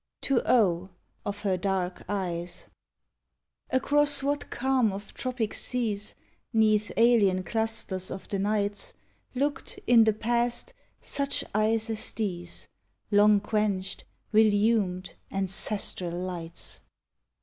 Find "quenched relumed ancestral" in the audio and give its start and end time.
13.39-16.09